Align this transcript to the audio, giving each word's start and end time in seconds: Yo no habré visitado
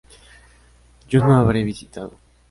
Yo 1.09 1.19
no 1.23 1.35
habré 1.37 1.63
visitado 1.63 2.17